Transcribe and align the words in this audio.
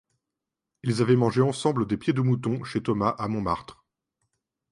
Ils 0.81 1.03
avaient 1.03 1.15
mangé 1.15 1.41
ensemble 1.43 1.85
des 1.85 1.95
pieds 1.95 2.11
de 2.11 2.21
mouton, 2.21 2.63
chez 2.63 2.81
Thomas, 2.81 3.11
à 3.19 3.27
Montmartre. 3.27 3.85